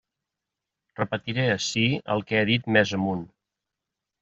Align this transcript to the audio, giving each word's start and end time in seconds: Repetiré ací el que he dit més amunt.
Repetiré 0.99 1.45
ací 1.57 1.85
el 2.15 2.25
que 2.31 2.41
he 2.41 2.49
dit 2.53 2.67
més 2.79 2.97
amunt. 3.01 3.25